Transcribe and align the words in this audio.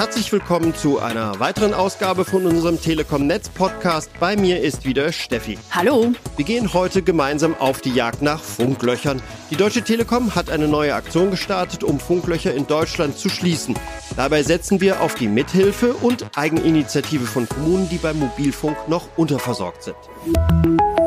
Herzlich 0.00 0.32
willkommen 0.32 0.74
zu 0.74 0.98
einer 0.98 1.40
weiteren 1.40 1.74
Ausgabe 1.74 2.24
von 2.24 2.46
unserem 2.46 2.80
Telekom 2.80 3.26
Netz 3.26 3.50
Podcast. 3.50 4.10
Bei 4.18 4.34
mir 4.34 4.62
ist 4.62 4.86
wieder 4.86 5.12
Steffi. 5.12 5.58
Hallo. 5.72 6.12
Wir 6.36 6.46
gehen 6.46 6.72
heute 6.72 7.02
gemeinsam 7.02 7.54
auf 7.54 7.82
die 7.82 7.92
Jagd 7.92 8.22
nach 8.22 8.42
Funklöchern. 8.42 9.20
Die 9.50 9.56
Deutsche 9.56 9.82
Telekom 9.82 10.34
hat 10.34 10.48
eine 10.48 10.68
neue 10.68 10.94
Aktion 10.94 11.30
gestartet, 11.30 11.84
um 11.84 12.00
Funklöcher 12.00 12.54
in 12.54 12.66
Deutschland 12.66 13.18
zu 13.18 13.28
schließen. 13.28 13.74
Dabei 14.16 14.42
setzen 14.42 14.80
wir 14.80 15.02
auf 15.02 15.16
die 15.16 15.28
Mithilfe 15.28 15.92
und 15.92 16.24
Eigeninitiative 16.34 17.26
von 17.26 17.46
Kommunen, 17.46 17.90
die 17.90 17.98
beim 17.98 18.20
Mobilfunk 18.20 18.78
noch 18.88 19.06
unterversorgt 19.18 19.82
sind. 19.82 20.99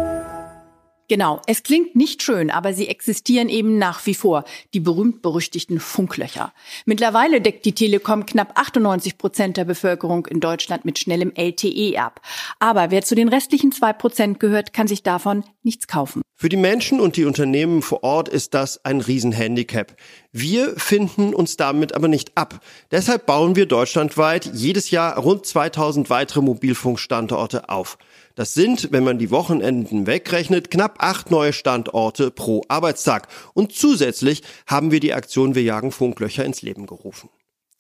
Genau, 1.13 1.39
es 1.45 1.61
klingt 1.61 1.95
nicht 1.95 2.23
schön, 2.23 2.49
aber 2.49 2.73
sie 2.73 2.87
existieren 2.87 3.47
eben 3.47 3.77
nach 3.77 4.03
wie 4.07 4.15
vor, 4.15 4.45
die 4.73 4.79
berühmt-berüchtigten 4.79 5.79
Funklöcher. 5.79 6.51
Mittlerweile 6.87 7.39
deckt 7.39 7.65
die 7.65 7.75
Telekom 7.75 8.25
knapp 8.25 8.59
98 8.59 9.19
Prozent 9.19 9.57
der 9.57 9.65
Bevölkerung 9.65 10.25
in 10.25 10.39
Deutschland 10.39 10.85
mit 10.85 10.97
schnellem 10.97 11.31
LTE 11.35 11.99
ab. 11.99 12.19
Aber 12.57 12.89
wer 12.89 13.03
zu 13.03 13.13
den 13.13 13.29
restlichen 13.29 13.71
zwei 13.71 13.93
Prozent 13.93 14.39
gehört, 14.39 14.73
kann 14.73 14.87
sich 14.87 15.03
davon 15.03 15.43
nichts 15.61 15.85
kaufen. 15.85 16.23
Für 16.35 16.49
die 16.49 16.57
Menschen 16.57 16.99
und 16.99 17.15
die 17.15 17.25
Unternehmen 17.25 17.83
vor 17.83 18.03
Ort 18.03 18.27
ist 18.27 18.55
das 18.55 18.83
ein 18.83 18.99
Riesenhandicap. 18.99 19.95
Wir 20.31 20.73
finden 20.77 21.35
uns 21.35 21.57
damit 21.57 21.93
aber 21.93 22.07
nicht 22.07 22.35
ab. 22.35 22.59
Deshalb 22.91 23.27
bauen 23.27 23.55
wir 23.55 23.67
deutschlandweit 23.67 24.49
jedes 24.51 24.89
Jahr 24.89 25.17
rund 25.19 25.45
2000 25.45 26.09
weitere 26.09 26.41
Mobilfunkstandorte 26.41 27.69
auf. 27.69 27.99
Das 28.35 28.53
sind, 28.53 28.91
wenn 28.91 29.03
man 29.03 29.19
die 29.19 29.29
Wochenenden 29.29 30.07
wegrechnet, 30.07 30.71
knapp 30.71 31.03
acht 31.03 31.29
neue 31.29 31.53
Standorte 31.53 32.31
pro 32.31 32.63
Arbeitstag. 32.67 33.27
Und 33.53 33.73
zusätzlich 33.73 34.41
haben 34.65 34.91
wir 34.91 34.99
die 34.99 35.13
Aktion 35.13 35.53
Wir 35.53 35.63
jagen 35.63 35.91
Funklöcher 35.91 36.43
ins 36.43 36.63
Leben 36.63 36.87
gerufen. 36.87 37.29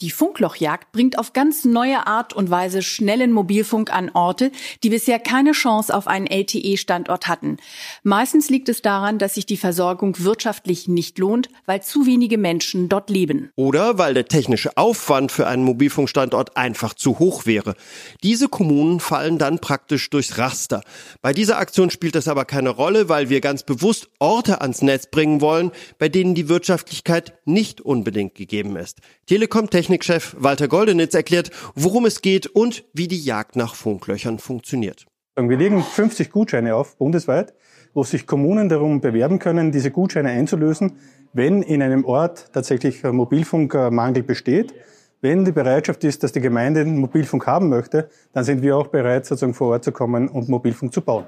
Die 0.03 0.11
Funklochjagd 0.11 0.91
bringt 0.91 1.17
auf 1.17 1.31
ganz 1.31 1.63
neue 1.63 2.07
Art 2.07 2.33
und 2.33 2.49
Weise 2.49 2.81
schnellen 2.81 3.31
Mobilfunk 3.31 3.89
an 3.89 4.11
Orte, 4.13 4.51
die 4.83 4.89
bisher 4.89 5.17
keine 5.17 5.53
Chance 5.53 5.95
auf 5.95 6.07
einen 6.07 6.27
LTE-Standort 6.27 7.29
hatten. 7.29 7.55
Meistens 8.03 8.49
liegt 8.49 8.67
es 8.67 8.81
daran, 8.81 9.17
dass 9.17 9.35
sich 9.35 9.45
die 9.45 9.55
Versorgung 9.55 10.19
wirtschaftlich 10.19 10.89
nicht 10.89 11.19
lohnt, 11.19 11.47
weil 11.65 11.81
zu 11.81 12.05
wenige 12.05 12.37
Menschen 12.37 12.89
dort 12.89 13.09
leben. 13.09 13.49
Oder 13.55 13.97
weil 13.97 14.13
der 14.13 14.25
technische 14.25 14.75
Aufwand 14.75 15.31
für 15.31 15.47
einen 15.47 15.63
Mobilfunkstandort 15.63 16.57
einfach 16.57 16.93
zu 16.95 17.19
hoch 17.19 17.45
wäre. 17.45 17.73
Diese 18.23 18.49
Kommunen 18.49 18.99
fallen 18.99 19.37
dann 19.37 19.59
praktisch 19.59 20.09
durchs 20.09 20.37
Raster. 20.37 20.81
Bei 21.21 21.31
dieser 21.31 21.59
Aktion 21.59 21.89
spielt 21.89 22.15
das 22.15 22.27
aber 22.27 22.43
keine 22.43 22.71
Rolle, 22.71 23.07
weil 23.07 23.29
wir 23.29 23.39
ganz 23.39 23.63
bewusst 23.63 24.09
Orte 24.19 24.59
ans 24.59 24.81
Netz 24.81 25.07
bringen 25.07 25.39
wollen, 25.39 25.71
bei 25.97 26.09
denen 26.09 26.35
die 26.35 26.49
Wirtschaftlichkeit 26.49 27.35
nicht 27.45 27.79
unbedingt 27.79 28.35
gegeben 28.35 28.75
ist. 28.75 28.99
Telekom 29.25 29.69
Technik 29.69 30.01
Technikchef 30.01 30.35
Walter 30.37 30.67
Goldenitz 30.67 31.13
erklärt, 31.13 31.49
worum 31.75 32.05
es 32.05 32.21
geht 32.21 32.45
und 32.47 32.83
wie 32.91 33.07
die 33.07 33.23
Jagd 33.23 33.55
nach 33.55 33.73
Funklöchern 33.73 34.37
funktioniert. 34.37 35.05
Wir 35.37 35.57
legen 35.57 35.81
50 35.81 36.29
Gutscheine 36.29 36.75
auf 36.75 36.97
bundesweit, 36.97 37.53
wo 37.93 38.03
sich 38.03 38.27
Kommunen 38.27 38.67
darum 38.67 38.99
bewerben 38.99 39.39
können, 39.39 39.71
diese 39.71 39.91
Gutscheine 39.91 40.27
einzulösen, 40.27 40.97
wenn 41.31 41.61
in 41.61 41.81
einem 41.81 42.03
Ort 42.03 42.51
tatsächlich 42.51 43.01
Mobilfunkmangel 43.01 44.23
besteht. 44.23 44.73
Wenn 45.21 45.45
die 45.45 45.53
Bereitschaft 45.53 46.03
ist, 46.03 46.21
dass 46.21 46.33
die 46.33 46.41
Gemeinde 46.41 46.83
Mobilfunk 46.83 47.47
haben 47.47 47.69
möchte, 47.69 48.09
dann 48.33 48.43
sind 48.43 48.61
wir 48.61 48.75
auch 48.75 48.87
bereit, 48.87 49.25
sozusagen 49.25 49.53
vor 49.53 49.69
Ort 49.69 49.85
zu 49.85 49.93
kommen 49.93 50.27
und 50.27 50.49
Mobilfunk 50.49 50.93
zu 50.93 50.99
bauen. 50.99 51.27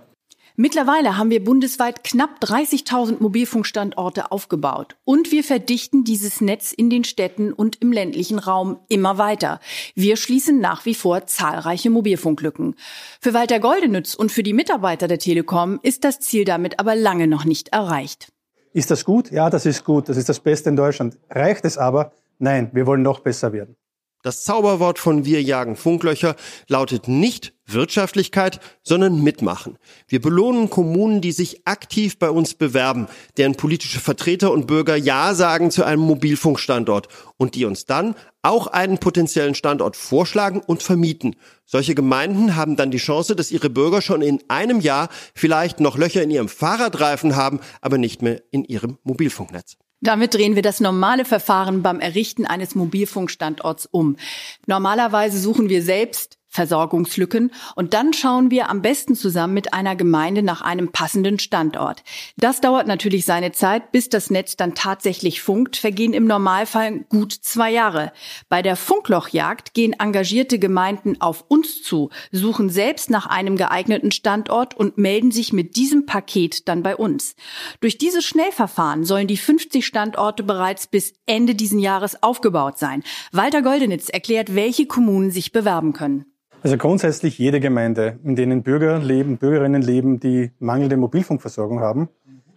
Mittlerweile 0.57 1.17
haben 1.17 1.31
wir 1.31 1.43
bundesweit 1.43 2.05
knapp 2.05 2.41
30.000 2.41 3.17
Mobilfunkstandorte 3.19 4.31
aufgebaut 4.31 4.95
und 5.03 5.33
wir 5.33 5.43
verdichten 5.43 6.05
dieses 6.05 6.39
Netz 6.39 6.71
in 6.71 6.89
den 6.89 7.03
Städten 7.03 7.51
und 7.51 7.81
im 7.81 7.91
ländlichen 7.91 8.39
Raum 8.39 8.79
immer 8.87 9.17
weiter. 9.17 9.59
Wir 9.95 10.15
schließen 10.15 10.61
nach 10.61 10.85
wie 10.85 10.95
vor 10.95 11.27
zahlreiche 11.27 11.89
Mobilfunklücken. 11.89 12.75
Für 13.19 13.33
Walter 13.33 13.59
Goldenütz 13.59 14.15
und 14.15 14.31
für 14.31 14.43
die 14.43 14.53
Mitarbeiter 14.53 15.09
der 15.09 15.19
Telekom 15.19 15.77
ist 15.83 16.05
das 16.05 16.21
Ziel 16.21 16.45
damit 16.45 16.79
aber 16.79 16.95
lange 16.95 17.27
noch 17.27 17.43
nicht 17.43 17.69
erreicht. 17.69 18.31
Ist 18.71 18.91
das 18.91 19.03
gut? 19.03 19.31
Ja, 19.31 19.49
das 19.49 19.65
ist 19.65 19.83
gut. 19.83 20.07
Das 20.07 20.15
ist 20.15 20.29
das 20.29 20.39
Beste 20.39 20.69
in 20.69 20.77
Deutschland. 20.77 21.17
Reicht 21.29 21.65
es 21.65 21.77
aber? 21.77 22.13
Nein, 22.39 22.69
wir 22.71 22.87
wollen 22.87 23.01
noch 23.01 23.19
besser 23.19 23.51
werden. 23.51 23.75
Das 24.25 24.43
Zauberwort 24.43 24.97
von 24.97 25.23
Wir 25.23 25.43
jagen 25.43 25.75
Funklöcher 25.75 26.35
lautet 26.67 27.07
nicht 27.07 27.53
Wirtschaftlichkeit, 27.67 28.59
sondern 28.81 29.21
Mitmachen. 29.21 29.77
Wir 30.07 30.19
belohnen 30.19 30.71
Kommunen, 30.71 31.21
die 31.21 31.31
sich 31.31 31.67
aktiv 31.67 32.17
bei 32.17 32.31
uns 32.31 32.55
bewerben, 32.55 33.05
deren 33.37 33.53
politische 33.53 33.99
Vertreter 33.99 34.51
und 34.51 34.65
Bürger 34.65 34.95
Ja 34.95 35.35
sagen 35.35 35.69
zu 35.69 35.83
einem 35.83 36.01
Mobilfunkstandort 36.01 37.07
und 37.37 37.53
die 37.53 37.65
uns 37.65 37.85
dann 37.85 38.15
auch 38.41 38.65
einen 38.65 38.97
potenziellen 38.97 39.53
Standort 39.53 39.95
vorschlagen 39.95 40.59
und 40.59 40.81
vermieten. 40.81 41.35
Solche 41.63 41.93
Gemeinden 41.93 42.55
haben 42.55 42.77
dann 42.77 42.89
die 42.89 42.97
Chance, 42.97 43.35
dass 43.35 43.51
ihre 43.51 43.69
Bürger 43.69 44.01
schon 44.01 44.23
in 44.23 44.41
einem 44.47 44.79
Jahr 44.79 45.09
vielleicht 45.35 45.79
noch 45.79 45.99
Löcher 45.99 46.23
in 46.23 46.31
ihrem 46.31 46.49
Fahrradreifen 46.49 47.35
haben, 47.35 47.59
aber 47.79 47.99
nicht 47.99 48.23
mehr 48.23 48.41
in 48.49 48.63
ihrem 48.63 48.97
Mobilfunknetz. 49.03 49.77
Damit 50.01 50.33
drehen 50.33 50.55
wir 50.55 50.61
das 50.61 50.79
normale 50.79 51.25
Verfahren 51.25 51.81
beim 51.81 51.99
Errichten 51.99 52.45
eines 52.45 52.75
Mobilfunkstandorts 52.75 53.87
um. 53.87 54.17
Normalerweise 54.67 55.39
suchen 55.39 55.69
wir 55.69 55.81
selbst 55.81 56.37
Versorgungslücken 56.55 57.51
und 57.75 57.93
dann 57.93 58.13
schauen 58.13 58.49
wir 58.49 58.69
am 58.69 58.81
besten 58.81 59.15
zusammen 59.15 59.53
mit 59.53 59.73
einer 59.73 59.95
Gemeinde 59.95 60.41
nach 60.41 60.61
einem 60.61 60.91
passenden 60.91 61.37
Standort. 61.37 62.03
Das 62.37 62.61
dauert 62.61 62.87
natürlich 62.87 63.25
seine 63.25 63.51
Zeit, 63.51 63.91
bis 63.91 64.09
das 64.09 64.29
Netz 64.29 64.55
dann 64.55 64.73
tatsächlich 64.73 65.41
funkt, 65.41 65.75
vergehen 65.75 66.13
im 66.13 66.25
Normalfall 66.25 67.05
gut 67.09 67.33
zwei 67.33 67.71
Jahre. 67.71 68.11
Bei 68.49 68.61
der 68.61 68.75
Funklochjagd 68.75 69.73
gehen 69.73 69.93
engagierte 69.93 70.57
Gemeinden 70.57 71.19
auf 71.21 71.45
uns 71.47 71.83
zu, 71.83 72.09
suchen 72.31 72.69
selbst 72.69 73.09
nach 73.09 73.25
einem 73.25 73.57
geeigneten 73.57 74.11
Standort 74.11 74.75
und 74.75 74.97
melden 74.97 75.31
sich 75.31 75.53
mit 75.53 75.75
diesem 75.75 76.05
Paket 76.05 76.67
dann 76.67 76.81
bei 76.81 76.95
uns. 76.95 77.35
Durch 77.81 77.97
dieses 77.97 78.23
Schnellverfahren 78.25 79.03
sollen 79.03 79.27
die 79.27 79.37
50 79.37 79.85
Standorte 79.85 80.43
bereits 80.43 80.87
bis 80.87 81.13
Ende 81.25 81.55
diesen 81.55 81.79
Jahres 81.79 82.23
aufgebaut 82.23 82.77
sein. 82.77 83.03
Walter 83.31 83.61
Goldenitz 83.61 84.09
erklärt, 84.09 84.55
welche 84.55 84.85
Kommunen 84.85 85.31
sich 85.31 85.51
bewerben 85.51 85.93
können. 85.93 86.25
Also 86.65 86.77
grundsätzlich 86.77 87.37
jede 87.37 87.59
Gemeinde, 87.59 88.17
in 88.23 88.35
denen 88.35 88.63
Bürger 88.63 88.97
leben, 88.97 89.37
Bürgerinnen 89.37 89.83
leben, 89.83 90.19
die 90.19 90.49
mangelnde 90.57 90.97
Mobilfunkversorgung 90.97 91.79
haben. 91.79 92.09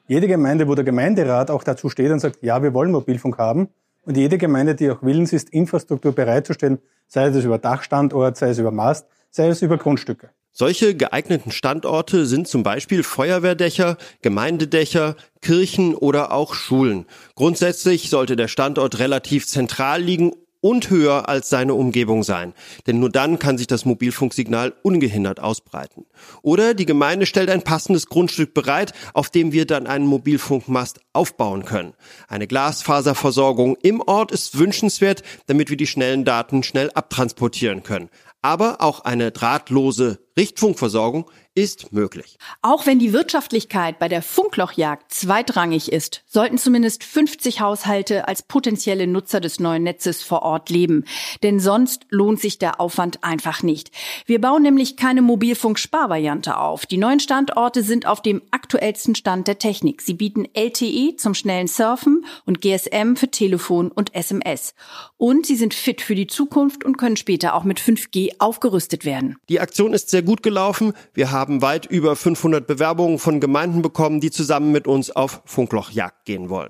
Jede 0.06 0.28
Gemeinde, 0.28 0.66
wo 0.66 0.74
der 0.74 0.84
Gemeinderat 0.84 1.50
auch 1.50 1.62
dazu 1.62 1.91
steht 1.91 2.10
und 2.10 2.19
sagt, 2.19 2.38
ja, 2.41 2.62
wir 2.62 2.72
wollen 2.72 2.91
Mobilfunk 2.91 3.36
haben. 3.36 3.69
Und 4.06 4.16
jede 4.16 4.38
Gemeinde, 4.38 4.74
die 4.74 4.91
auch 4.91 5.02
willens 5.02 5.34
ist, 5.34 5.50
Infrastruktur 5.50 6.12
bereitzustellen, 6.12 6.78
sei 7.06 7.26
es 7.26 7.44
über 7.44 7.58
Dachstandort, 7.58 8.38
sei 8.38 8.48
es 8.48 8.58
über 8.58 8.70
Mast, 8.70 9.06
sei 9.28 9.48
es 9.48 9.60
über 9.60 9.76
Grundstücke. 9.76 10.30
Solche 10.52 10.96
geeigneten 10.96 11.50
Standorte 11.50 12.25
sind 12.25 12.48
zum 12.48 12.62
Beispiel 12.62 13.02
Feuerwehrdächer, 13.02 13.98
Gemeindedächer, 14.22 15.16
Kirchen 15.42 15.94
oder 15.94 16.32
auch 16.32 16.54
Schulen. 16.54 17.04
Grundsätzlich 17.34 18.08
sollte 18.08 18.36
der 18.36 18.48
Standort 18.48 19.00
relativ 19.00 19.46
zentral 19.46 20.00
liegen 20.00 20.32
und 20.60 20.91
höher 20.91 21.28
als 21.28 21.48
seine 21.48 21.74
Umgebung 21.74 22.22
sein. 22.22 22.54
Denn 22.86 23.00
nur 23.00 23.10
dann 23.10 23.38
kann 23.38 23.58
sich 23.58 23.66
das 23.66 23.84
Mobilfunksignal 23.84 24.74
ungehindert 24.82 25.41
ausbreiten. 25.41 26.06
Oder 26.42 26.74
die 26.74 26.86
Gemeinde 26.86 27.26
stellt 27.26 27.50
ein 27.50 27.62
passendes 27.62 28.06
Grundstück 28.06 28.54
bereit, 28.54 28.92
auf 29.14 29.30
dem 29.30 29.52
wir 29.52 29.66
dann 29.66 29.86
einen 29.86 30.06
Mobilfunkmast 30.06 31.00
aufbauen 31.12 31.64
können. 31.64 31.94
Eine 32.28 32.46
Glasfaserversorgung 32.46 33.76
im 33.82 34.00
Ort 34.00 34.32
ist 34.32 34.58
wünschenswert, 34.58 35.22
damit 35.46 35.70
wir 35.70 35.76
die 35.76 35.86
schnellen 35.86 36.24
Daten 36.24 36.62
schnell 36.62 36.90
abtransportieren 36.92 37.82
können. 37.82 38.08
Aber 38.42 38.80
auch 38.80 39.00
eine 39.00 39.32
drahtlose 39.32 40.20
Richtfunkversorgung 40.38 41.28
ist 41.59 41.93
möglich. 41.93 42.38
Auch 42.62 42.87
wenn 42.87 43.00
die 43.00 43.12
Wirtschaftlichkeit 43.12 43.99
bei 43.99 44.09
der 44.09 44.22
Funklochjagd 44.22 45.12
zweitrangig 45.12 45.91
ist, 45.91 46.22
sollten 46.28 46.56
zumindest 46.56 47.03
50 47.03 47.60
Haushalte 47.60 48.28
als 48.28 48.44
potenzielle 48.44 49.09
Nutzer 49.09 49.41
des 49.41 49.59
neuen 49.59 49.82
Netzes 49.82 50.22
vor 50.22 50.43
Ort 50.43 50.71
leben. 50.71 51.04
Denn 51.43 51.58
sonst 51.58 52.06
lohnt 52.11 52.40
sich 52.40 52.61
der 52.61 52.81
Aufwand 52.81 53.25
einfach 53.25 53.64
nicht. 53.64 53.90
Wir 54.26 54.40
bauen 54.40 54.62
nämlich 54.62 54.96
keine 54.96 55.20
Mobilfunk-Sparvariante 55.20 56.56
auf. 56.56 56.87
Die 56.87 56.99
neuen 56.99 57.19
Standorte 57.19 57.82
sind 57.82 58.06
auf 58.06 58.23
dem 58.23 58.41
aktuellsten 58.52 59.17
Stand 59.17 59.49
der 59.49 59.58
Technik. 59.58 60.02
Sie 60.02 60.14
bieten 60.14 60.46
LTE 60.55 61.17
zum 61.17 61.34
schnellen 61.34 61.67
Surfen 61.67 62.25
und 62.46 62.61
GSM 62.61 63.17
für 63.17 63.32
Telefon 63.32 63.91
und 63.91 64.14
SMS. 64.14 64.75
Und 65.17 65.44
sie 65.44 65.56
sind 65.56 65.75
fit 65.75 66.02
für 66.02 66.14
die 66.14 66.29
Zukunft 66.29 66.84
und 66.84 66.99
können 66.99 67.17
später 67.17 67.55
auch 67.56 67.64
mit 67.64 67.81
5G 67.81 68.37
aufgerüstet 68.38 69.05
werden. 69.05 69.38
Die 69.49 69.58
Aktion 69.58 69.93
ist 69.93 70.11
sehr 70.11 70.23
gut 70.28 70.42
gelaufen. 70.42 70.92
Wir 71.14 71.30
haben 71.30 71.62
weit 71.62 71.86
über 71.86 72.14
500 72.14 72.66
Bewerbungen 72.66 73.19
von 73.19 73.40
Gemeinden 73.40 73.80
bekommen, 73.80 74.20
die 74.20 74.30
zusammen 74.30 74.72
mit 74.72 74.86
uns 74.86 75.10
auf 75.10 75.40
Funklochjagd 75.46 76.26
gehen 76.26 76.50
wollen. 76.50 76.69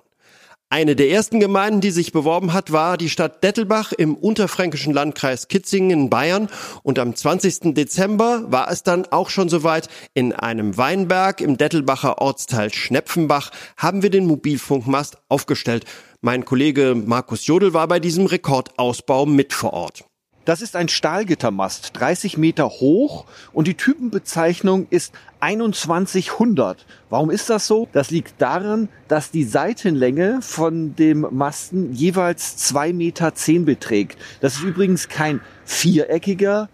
Eine 0.71 0.95
der 0.95 1.11
ersten 1.11 1.41
Gemeinden, 1.41 1.81
die 1.81 1.91
sich 1.91 2.13
beworben 2.13 2.53
hat, 2.53 2.71
war 2.71 2.97
die 2.97 3.09
Stadt 3.09 3.43
Dettelbach 3.43 3.93
im 3.93 4.15
unterfränkischen 4.15 4.95
Landkreis 4.95 5.49
Kitzingen 5.49 5.91
in 5.91 6.09
Bayern. 6.09 6.49
Und 6.85 7.01
am 7.01 7.17
20. 7.17 7.75
Dezember 7.75 8.45
war 8.47 8.71
es 8.71 8.85
dann 8.85 9.07
auch 9.07 9.29
schon 9.29 9.49
soweit. 9.49 9.89
In 10.15 10.33
einem 10.33 10.77
Weinberg 10.77 11.41
im 11.41 11.57
Dettelbacher 11.57 12.21
Ortsteil 12.21 12.73
Schnepfenbach 12.73 13.51
haben 13.77 14.05
wir 14.05 14.11
den 14.11 14.27
Mobilfunkmast 14.27 15.19
aufgestellt. 15.29 15.85
Mein 16.21 16.45
Kollege 16.45 16.95
Markus 16.95 17.45
Jodel 17.45 17.75
war 17.75 17.89
bei 17.89 17.99
diesem 17.99 18.27
Rekordausbau 18.27 19.27
mit 19.27 19.53
vor 19.53 19.73
Ort. 19.73 20.05
Das 20.49 20.63
ist 20.63 20.77
ein 20.77 20.89
Stahlgittermast, 20.89 21.91
30 21.93 22.39
Meter 22.39 22.71
hoch 22.71 23.27
und 23.53 23.69
die 23.69 23.75
Typenbezeichnung 23.75 24.87
ist 24.89 25.13
2100. 25.41 26.87
Warum 27.11 27.29
ist 27.29 27.51
das 27.51 27.67
so? 27.67 27.87
Das 27.93 28.11
liegt 28.11 28.41
daran, 28.41 28.89
dass 29.09 29.31
die 29.31 29.45
Seitenlänge 29.45 30.41
von 30.41 30.97
dem 30.97 31.27
Masten 31.33 31.93
jeweils 31.93 32.73
2,10 32.73 32.93
Meter 32.95 33.31
beträgt. 33.67 34.17
Das 34.41 34.55
ist 34.55 34.63
übrigens 34.63 35.11
kein 35.11 35.43
viereckiger 35.67 36.71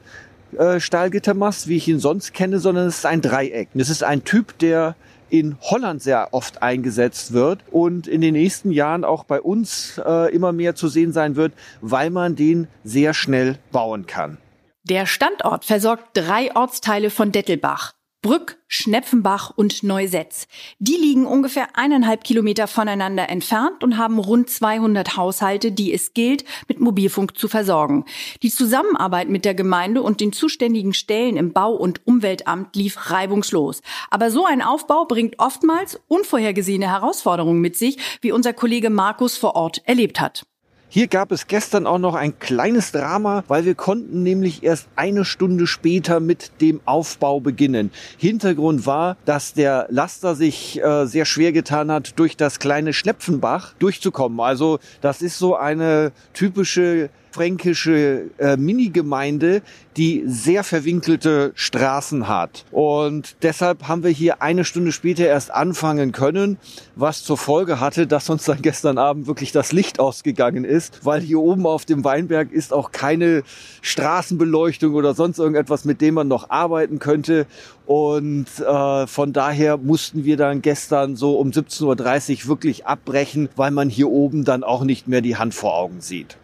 äh, 0.57 0.79
Stahlgittermast, 0.79 1.67
wie 1.67 1.79
ich 1.79 1.89
ihn 1.89 1.99
sonst 1.99 2.33
kenne, 2.33 2.61
sondern 2.61 2.87
es 2.87 2.99
ist 2.99 3.07
ein 3.07 3.23
Dreieck. 3.23 3.71
Das 3.75 3.91
ist 3.91 4.05
ein 4.05 4.23
Typ, 4.23 4.57
der 4.61 4.95
in 5.31 5.57
Holland 5.61 6.03
sehr 6.03 6.29
oft 6.33 6.63
eingesetzt 6.63 7.33
wird 7.33 7.61
und 7.71 8.07
in 8.07 8.21
den 8.21 8.35
nächsten 8.35 8.71
Jahren 8.71 9.05
auch 9.05 9.25
bei 9.25 9.41
uns 9.41 10.01
äh, 10.05 10.35
immer 10.35 10.53
mehr 10.53 10.75
zu 10.75 10.89
sehen 10.89 11.13
sein 11.13 11.37
wird, 11.37 11.53
weil 11.81 12.11
man 12.11 12.37
den 12.37 12.69
sehr 12.85 13.15
schnell 13.15 13.59
bauen 13.73 14.07
kann. 14.07 14.39
Der 14.85 15.07
Standort 15.07 15.65
versorgt 15.65 16.09
drei 16.15 16.55
Ortsteile 16.55 17.11
von 17.11 17.33
Dettelbach. 17.33 17.93
Brück, 18.25 18.57
Schnepfenbach 18.69 19.53
und 19.55 19.83
Neusetz. 19.83 20.49
Die 20.79 20.97
liegen 20.97 21.27
ungefähr 21.27 21.77
eineinhalb 21.77 22.25
Kilometer 22.25 22.67
voneinander 22.67 23.29
entfernt 23.29 23.85
und 23.85 23.99
haben 23.99 24.19
rund 24.19 24.49
200 24.49 25.19
Haushalte, 25.19 25.73
die 25.73 25.93
es 25.93 26.15
gilt, 26.15 26.43
mit 26.67 26.81
Mobilfunk 26.81 27.37
zu 27.37 27.49
versorgen. 27.49 28.07
Die 28.43 28.49
Zusammenarbeit 28.49 29.29
mit 29.29 29.45
der 29.45 29.55
Gemeinde 29.55 30.01
und 30.01 30.23
den 30.23 30.33
zuständigen 30.33 30.95
Stellen 30.95 31.37
im 31.37 31.53
Bau- 31.53 31.75
und 31.75 32.07
Umweltamt 32.07 32.75
lief 32.75 33.11
reibungslos. 33.11 33.83
Aber 34.09 34.31
so 34.31 34.47
ein 34.47 34.63
Aufbau 34.63 35.05
bringt 35.05 35.39
oftmals 35.39 36.01
unvorhergesehene 36.09 36.89
Herausforderungen 36.89 37.61
mit 37.61 37.77
sich, 37.77 37.99
wie 38.23 38.33
unser 38.33 38.55
Kollege 38.55 38.89
Markus 38.89 39.37
vor 39.37 39.55
Ort 39.55 39.83
erlebt 39.85 40.19
hat. 40.19 40.47
Hier 40.95 41.09
gab 41.09 41.33
es 41.33 41.49
gestern 41.49 41.89
auch 41.89 41.99
noch 41.99 42.15
ein 42.15 42.39
kleines 42.39 42.93
Drama, 42.93 43.43
weil 43.49 43.65
wir 43.65 43.75
konnten 43.75 44.23
nämlich 44.23 44.63
erst 44.63 44.87
eine 44.95 45.25
Stunde 45.25 45.67
später 45.67 46.21
mit 46.21 46.61
dem 46.61 46.81
Aufbau 46.85 47.41
beginnen. 47.41 47.91
Hintergrund 48.17 48.87
war, 48.87 49.17
dass 49.25 49.55
der 49.55 49.89
Laster 49.91 50.37
sich 50.37 50.81
äh, 50.81 51.07
sehr 51.07 51.25
schwer 51.25 51.51
getan 51.51 51.91
hat, 51.91 52.17
durch 52.17 52.37
das 52.37 52.61
kleine 52.61 52.93
Schnepfenbach 52.93 53.75
durchzukommen. 53.81 54.39
Also 54.39 54.79
das 55.01 55.21
ist 55.21 55.37
so 55.37 55.57
eine 55.57 56.13
typische 56.33 57.11
fränkische 57.35 58.31
äh, 58.39 58.57
Minigemeinde, 58.57 59.63
die 59.97 60.23
sehr 60.27 60.63
verwinkelte 60.63 61.51
Straßen 61.57 62.29
hat. 62.29 62.65
Und 62.71 63.35
deshalb 63.43 63.89
haben 63.89 64.05
wir 64.05 64.11
hier 64.11 64.41
eine 64.41 64.65
Stunde 64.65 64.93
später 64.93 65.27
erst 65.27 65.51
anfangen 65.51 66.13
können, 66.13 66.59
was 66.95 67.25
zur 67.25 67.37
Folge 67.37 67.81
hatte, 67.81 68.07
dass 68.07 68.31
uns 68.31 68.45
dann 68.45 68.63
gestern 68.63 68.99
Abend 68.99 69.27
wirklich 69.27 69.51
das 69.51 69.73
Licht 69.73 69.99
ausgegangen 69.99 70.65
ist, 70.65 71.05
weil 71.05 71.23
hier 71.23 71.41
oben 71.41 71.67
auf 71.67 71.85
dem 71.85 72.05
Weinberg 72.05 72.53
ist 72.53 72.73
auch 72.73 72.93
keine 72.93 73.43
Straßenbeleuchtung 73.83 74.95
oder 74.95 75.15
sonst 75.15 75.39
irgendetwas, 75.39 75.85
mit 75.85 76.01
dem 76.01 76.15
man 76.15 76.29
noch 76.29 76.51
arbeiten 76.51 77.01
könnte. 77.01 77.47
Und 77.85 78.47
äh, 78.61 79.07
von 79.09 79.33
daher 79.33 79.77
mussten 79.77 80.25
wir 80.25 80.37
dann 80.37 80.63
gestern 80.63 81.17
so 81.17 81.37
um 81.39 81.51
17.30 81.51 82.43
Uhr 82.45 82.49
wirklich 82.49 82.87
abbrechen, 82.87 83.49
weil 83.57 83.73
man 83.73 83.89
hier 83.91 84.09
oben 84.09 84.45
dann 84.45 84.63
auch 84.63 84.85
nicht 84.85 85.09
mehr 85.09 85.21
die 85.21 85.37
Hand 85.37 85.53
vor 85.53 85.77
Augen 85.77 86.01
sieht. 86.01 86.37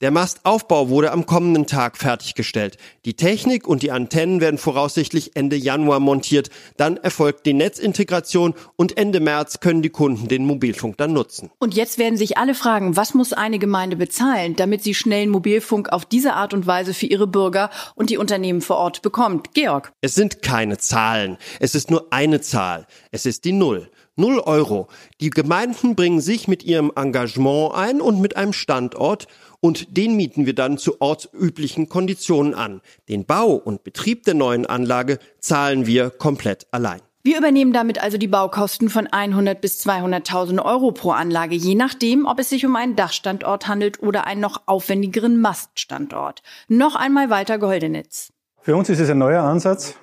Der 0.00 0.10
Mastaufbau 0.10 0.88
wurde 0.88 1.12
am 1.12 1.24
kommenden 1.24 1.68
Tag 1.68 1.96
fertiggestellt. 1.96 2.78
Die 3.04 3.14
Technik 3.14 3.68
und 3.68 3.84
die 3.84 3.92
Antennen 3.92 4.40
werden 4.40 4.58
voraussichtlich 4.58 5.36
Ende 5.36 5.54
Januar 5.54 6.00
montiert. 6.00 6.50
Dann 6.76 6.96
erfolgt 6.96 7.46
die 7.46 7.52
Netzintegration 7.52 8.54
und 8.74 8.96
Ende 8.98 9.20
März 9.20 9.60
können 9.60 9.82
die 9.82 9.90
Kunden 9.90 10.26
den 10.26 10.46
Mobilfunk 10.46 10.96
dann 10.96 11.12
nutzen. 11.12 11.52
Und 11.60 11.74
jetzt 11.74 11.96
werden 11.98 12.18
sich 12.18 12.36
alle 12.36 12.56
fragen, 12.56 12.96
was 12.96 13.14
muss 13.14 13.32
eine 13.32 13.60
Gemeinde 13.60 13.94
bezahlen, 13.94 14.56
damit 14.56 14.82
sie 14.82 14.94
schnellen 14.94 15.30
Mobilfunk 15.30 15.92
auf 15.92 16.04
diese 16.04 16.34
Art 16.34 16.54
und 16.54 16.66
Weise 16.66 16.92
für 16.92 17.06
ihre 17.06 17.28
Bürger 17.28 17.70
und 17.94 18.10
die 18.10 18.18
Unternehmen 18.18 18.62
vor 18.62 18.78
Ort 18.78 19.00
bekommt? 19.00 19.54
Georg. 19.54 19.92
Es 20.00 20.16
sind 20.16 20.42
keine 20.42 20.76
Zahlen. 20.76 21.38
Es 21.60 21.76
ist 21.76 21.92
nur 21.92 22.12
eine 22.12 22.40
Zahl. 22.40 22.88
Es 23.12 23.26
ist 23.26 23.44
die 23.44 23.52
Null. 23.52 23.88
Null 24.16 24.38
Euro. 24.38 24.86
Die 25.20 25.30
Gemeinden 25.30 25.96
bringen 25.96 26.20
sich 26.20 26.46
mit 26.46 26.62
ihrem 26.62 26.92
Engagement 26.94 27.74
ein 27.74 28.00
und 28.00 28.20
mit 28.20 28.36
einem 28.36 28.52
Standort 28.52 29.26
und 29.60 29.96
den 29.96 30.14
mieten 30.14 30.46
wir 30.46 30.54
dann 30.54 30.78
zu 30.78 31.00
ortsüblichen 31.00 31.88
Konditionen 31.88 32.54
an. 32.54 32.80
Den 33.08 33.24
Bau 33.24 33.54
und 33.54 33.82
Betrieb 33.82 34.22
der 34.24 34.34
neuen 34.34 34.66
Anlage 34.66 35.18
zahlen 35.40 35.86
wir 35.86 36.10
komplett 36.10 36.66
allein. 36.70 37.00
Wir 37.24 37.38
übernehmen 37.38 37.72
damit 37.72 38.02
also 38.02 38.18
die 38.18 38.28
Baukosten 38.28 38.90
von 38.90 39.06
100 39.06 39.60
bis 39.60 39.80
200.000 39.84 40.62
Euro 40.62 40.92
pro 40.92 41.12
Anlage, 41.12 41.56
je 41.56 41.74
nachdem, 41.74 42.26
ob 42.26 42.38
es 42.38 42.50
sich 42.50 42.66
um 42.66 42.76
einen 42.76 42.96
Dachstandort 42.96 43.66
handelt 43.66 44.02
oder 44.02 44.26
einen 44.26 44.42
noch 44.42 44.62
aufwendigeren 44.66 45.40
Maststandort. 45.40 46.42
Noch 46.68 46.94
einmal 46.94 47.30
weiter 47.30 47.58
Goldenitz. 47.58 48.30
Für 48.60 48.76
uns 48.76 48.90
ist 48.90 49.00
es 49.00 49.08
ein 49.08 49.18
neuer 49.18 49.42
Ansatz, 49.42 49.96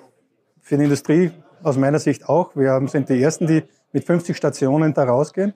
für 0.59 0.77
die 0.77 0.85
Industrie 0.85 1.29
aus 1.61 1.77
meiner 1.77 1.99
Sicht 1.99 2.27
auch. 2.27 2.55
Wir 2.55 2.81
sind 2.87 3.07
die 3.07 3.21
Ersten, 3.21 3.45
die 3.45 3.63
mit 3.93 4.05
50 4.05 4.35
Stationen 4.35 4.93
da 4.93 5.03
rausgehen. 5.03 5.53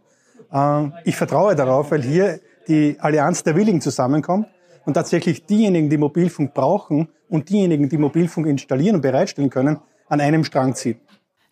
Ähm, 0.51 0.93
ich 1.03 1.15
vertraue 1.15 1.55
darauf, 1.55 1.91
weil 1.91 2.01
hier 2.01 2.39
die 2.67 2.97
Allianz 2.99 3.43
der 3.43 3.55
Willigen 3.55 3.81
zusammenkommt 3.81 4.47
und 4.85 4.93
tatsächlich 4.93 5.45
diejenigen, 5.45 5.89
die 5.89 5.97
Mobilfunk 5.97 6.53
brauchen 6.53 7.09
und 7.29 7.49
diejenigen, 7.49 7.89
die 7.89 7.97
Mobilfunk 7.97 8.47
installieren 8.47 8.95
und 8.95 9.01
bereitstellen 9.01 9.49
können, 9.49 9.79
an 10.07 10.21
einem 10.21 10.43
Strang 10.43 10.75
zieht. 10.75 10.97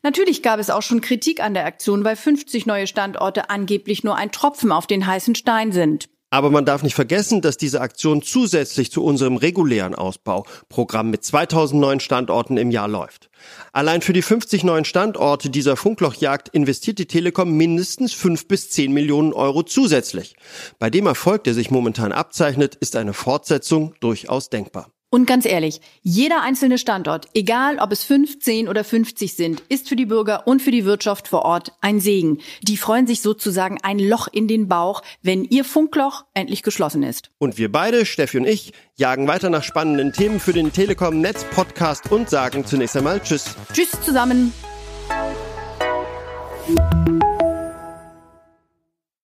Natürlich 0.03 0.44
gab 0.44 0.59
es 0.59 0.69
auch 0.69 0.81
schon 0.81 1.00
Kritik 1.00 1.41
an 1.41 1.53
der 1.53 1.65
Aktion, 1.65 2.03
weil 2.03 2.18
50 2.18 2.65
neue 2.65 2.88
Standorte 2.88 3.50
angeblich 3.50 4.03
nur 4.03 4.18
ein 4.18 4.31
Tropfen 4.31 4.71
auf 4.71 4.86
den 4.86 5.07
heißen 5.07 5.33
Stein 5.36 5.71
sind. 5.71 6.09
Aber 6.33 6.50
man 6.50 6.65
darf 6.65 6.81
nicht 6.81 6.95
vergessen, 6.95 7.41
dass 7.41 7.57
diese 7.57 7.80
Aktion 7.80 8.24
zusätzlich 8.24 8.91
zu 8.91 9.03
unserem 9.03 9.38
regulären 9.38 9.94
Ausbauprogramm 9.94 11.12
mit 11.12 11.24
2000 11.24 11.80
neuen 11.80 12.00
Standorten 12.00 12.57
im 12.57 12.71
Jahr 12.71 12.88
läuft. 12.88 13.30
Allein 13.71 14.01
für 14.01 14.13
die 14.13 14.24
50 14.24 14.63
neuen 14.63 14.83
Standorte 14.83 15.51
dieser 15.51 15.75
Funklochjagd 15.75 16.50
investiert 16.50 16.97
die 16.97 17.06
Telekom 17.06 17.56
mindestens 17.56 18.13
5 18.13 18.47
bis 18.47 18.71
10 18.71 18.91
Millionen 18.91 19.31
Euro 19.31 19.62
zusätzlich. 19.62 20.35
Bei 20.80 20.89
dem 20.89 21.06
Erfolg, 21.06 21.44
der 21.44 21.53
sich 21.53 21.69
momentan 21.69 22.12
abzeichnet, 22.12 22.74
ist 22.74 22.95
eine 22.95 23.13
Fortsetzung 23.13 23.94
durchaus 24.00 24.50
denkbar. 24.50 24.93
Und 25.13 25.27
ganz 25.27 25.45
ehrlich, 25.45 25.80
jeder 26.01 26.42
einzelne 26.42 26.80
Standort, 26.80 27.27
egal 27.36 27.77
ob 27.77 27.92
es 27.92 28.04
15 28.04 28.68
oder 28.68 28.83
50 28.83 29.36
sind, 29.36 29.62
ist 29.69 29.88
für 29.88 29.95
die 29.95 30.07
Bürger 30.07 30.48
und 30.48 30.60
für 30.60 30.71
die 30.71 30.86
Wirtschaft 30.86 31.27
vor 31.27 31.45
Ort 31.45 31.71
ein 31.81 32.00
Segen. 32.00 32.39
Die 32.63 32.77
freuen 32.77 33.06
sich 33.06 33.21
sozusagen 33.21 33.77
ein 33.83 34.00
Loch 34.00 34.27
in 34.31 34.48
den 34.48 34.68
Bauch, 34.68 35.04
wenn 35.21 35.44
ihr 35.44 35.65
Funkloch 35.65 36.25
endlich 36.33 36.63
geschlossen 36.63 37.04
ist. 37.04 37.30
Und 37.38 37.60
wir 37.60 37.71
beide, 37.71 38.07
Steffi 38.07 38.39
und 38.39 38.48
ich, 38.48 38.74
jagen 38.95 39.27
weiter 39.27 39.51
nach 39.51 39.62
spannenden 39.62 40.13
Themen 40.13 40.39
für 40.39 40.51
den 40.51 40.74
Telekom 40.74 41.22
Netz 41.22 41.43
Podcast 41.43 42.12
und 42.12 42.32
sagen 42.32 42.65
zunächst 42.65 42.98
einmal 42.98 43.22
Tschüss. 43.22 43.55
Tschüss 43.72 43.91
zusammen. 44.01 44.51